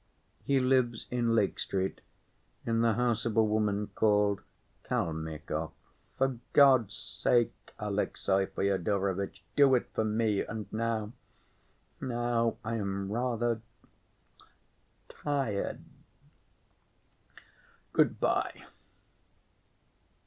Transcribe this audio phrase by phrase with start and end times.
[0.43, 2.01] He lives in Lake Street,
[2.65, 4.41] in the house of a woman called
[4.83, 5.73] Kalmikov....
[6.17, 11.11] For God's sake, Alexey Fyodorovitch, do it for me, and now...
[12.01, 13.61] now I am rather...
[15.07, 15.81] tired.
[17.93, 18.65] Good‐ by!"